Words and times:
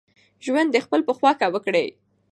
ژوند 0.45 0.69
دخپل 0.77 1.01
په 1.07 1.13
خوښه 1.17 1.47
وکړئ 1.53 1.87